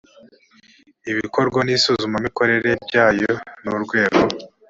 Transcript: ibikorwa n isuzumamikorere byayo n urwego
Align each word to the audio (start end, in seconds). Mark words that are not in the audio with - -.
ibikorwa 1.11 1.59
n 1.63 1.69
isuzumamikorere 1.75 2.71
byayo 2.85 3.31
n 3.63 3.65
urwego 3.75 4.21